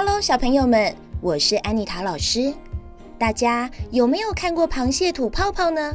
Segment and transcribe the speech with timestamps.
[0.00, 2.54] Hello，小朋友们，我是安妮塔老师。
[3.18, 5.92] 大家有没有看过螃蟹吐泡泡呢？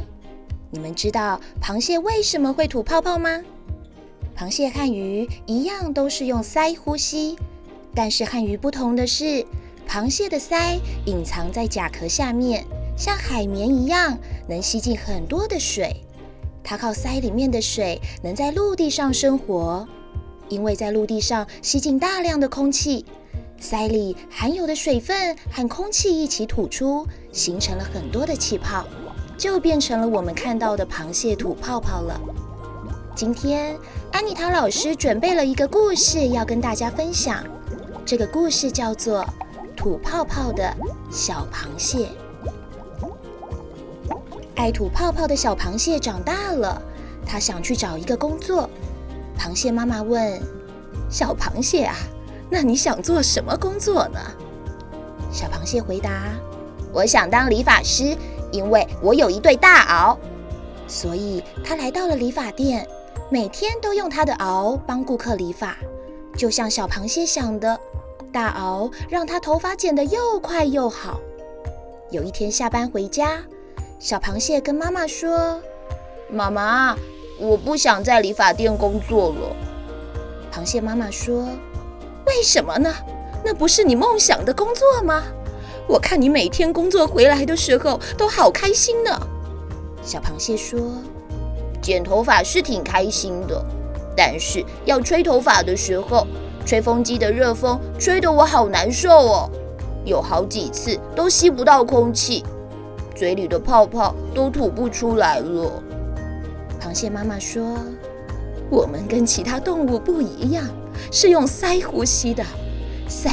[0.70, 3.40] 你们知道螃蟹为什么会吐泡泡吗？
[4.36, 7.34] 螃蟹和鱼一样都是用鳃呼吸，
[7.94, 9.42] 但是和鱼不同的是，
[9.88, 12.62] 螃蟹的鳃隐藏在甲壳下面，
[12.98, 15.96] 像海绵一样能吸进很多的水。
[16.62, 19.88] 它靠鳃里面的水能在陆地上生活，
[20.50, 23.06] 因为在陆地上吸进大量的空气，
[23.64, 28.84] 鳃里含有的水分和空气一起吐出，形成了很多的气泡，
[29.38, 32.20] 就变成了我们看到的螃蟹吐泡泡了。
[33.16, 33.74] 今天
[34.12, 37.42] 安妮塔老师准备了一个故事要跟大家分享，
[38.04, 39.22] 这个故事叫做
[39.74, 40.70] 《吐泡泡的
[41.10, 42.10] 小螃蟹》。
[44.56, 46.82] 爱吐泡泡的小螃蟹长大了，
[47.24, 48.68] 它想去找一个工作。
[49.38, 50.38] 螃蟹妈妈问
[51.08, 51.96] ：“小螃蟹啊，
[52.50, 54.20] 那你想做什么工作呢？”
[55.30, 56.10] 小螃蟹回答
[56.92, 58.16] ：“我想当理发师，
[58.50, 60.16] 因为我有一对大螯，
[60.86, 62.86] 所以他来到了理发店。”
[63.30, 65.74] 每天都用他的螯帮顾客理发，
[66.36, 67.80] 就像小螃蟹想的，
[68.30, 71.18] 大螯让他头发剪得又快又好。
[72.10, 73.42] 有一天下班回家，
[73.98, 75.58] 小螃蟹跟妈妈说
[76.30, 76.94] ：“妈妈，
[77.40, 79.56] 我不想在理发店工作了。”
[80.52, 81.48] 螃蟹妈妈说
[82.36, 82.92] ：“为什么呢？
[83.44, 85.22] 那不是你梦想的工作吗？
[85.86, 89.10] 我看你每天工作回来的时候都好开心呢。”
[90.02, 90.80] 小螃蟹说。
[91.80, 93.62] 剪头发是挺开心的，
[94.16, 96.26] 但是要吹头发的时候，
[96.64, 99.50] 吹风机的热风吹得我好难受哦，
[100.06, 102.42] 有好几次都吸不到空气，
[103.14, 105.70] 嘴里的泡泡都吐不出来了。
[106.80, 107.76] 螃蟹妈妈说
[108.72, 110.64] ：“我们跟其他动物不一样，
[111.12, 112.44] 是用鳃呼吸的。”
[113.08, 113.32] 鳃。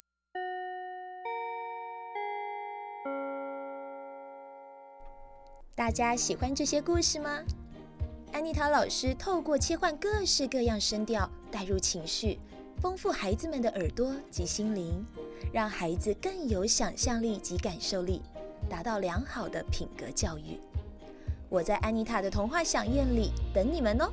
[5.75, 7.39] 大家喜欢这些故事吗？
[8.33, 12.39] 安妮塔老师透过切换各式各样声调，带入情绪，
[12.79, 15.03] 丰富孩子们的耳朵及心灵，
[15.51, 18.21] 让孩子更有想象力及感受力，
[18.69, 20.59] 达到良好的品格教育。
[21.49, 24.09] 我在安妮塔的童话饗宴里等你们哦。